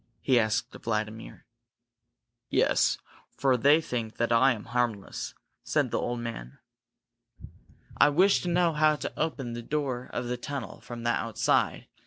he 0.19 0.39
asked 0.39 0.73
Vladimir. 0.73 1.45
"Yes, 2.49 2.97
for 3.37 3.55
they 3.55 3.79
think 3.79 4.15
that 4.15 4.31
I 4.31 4.53
am 4.53 4.63
harmless," 4.65 5.35
said 5.63 5.91
the 5.91 5.99
old 5.99 6.21
man. 6.21 6.57
"I 7.97 8.09
wish 8.09 8.41
to 8.41 8.47
know 8.47 8.73
how 8.73 8.95
to 8.95 9.13
open 9.15 9.53
the 9.53 9.61
door 9.61 10.09
of 10.11 10.25
the 10.25 10.37
tunnel 10.37 10.81
from 10.81 11.03
the 11.03 11.11
outside," 11.11 11.81
said 11.81 11.83
Fred. 11.83 11.87